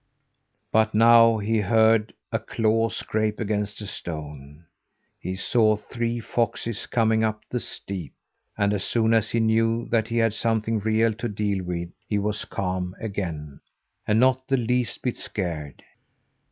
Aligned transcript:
But 0.71 0.95
now 0.95 1.37
he 1.37 1.59
heard 1.59 2.11
a 2.31 2.39
claw 2.39 2.89
scrape 2.89 3.39
against 3.39 3.81
a 3.83 3.85
stone. 3.85 4.65
He 5.19 5.35
saw 5.35 5.75
three 5.75 6.19
foxes 6.19 6.87
coming 6.87 7.23
up 7.23 7.41
the 7.51 7.59
steep; 7.59 8.15
and 8.57 8.73
as 8.73 8.83
soon 8.83 9.13
as 9.13 9.29
he 9.29 9.39
knew 9.39 9.87
that 9.89 10.07
he 10.07 10.17
had 10.17 10.33
something 10.33 10.79
real 10.79 11.13
to 11.13 11.29
deal 11.29 11.63
with, 11.63 11.89
he 12.09 12.17
was 12.17 12.45
calm 12.45 12.95
again, 12.99 13.59
and 14.07 14.19
not 14.19 14.47
the 14.47 14.57
least 14.57 15.03
bit 15.03 15.17
scared. 15.17 15.83